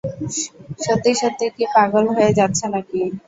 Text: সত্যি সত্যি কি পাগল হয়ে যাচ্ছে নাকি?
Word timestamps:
সত্যি 0.79 1.11
সত্যি 1.21 1.45
কি 1.55 1.65
পাগল 1.73 2.05
হয়ে 2.15 2.31
যাচ্ছে 2.39 2.65
নাকি? 2.73 3.01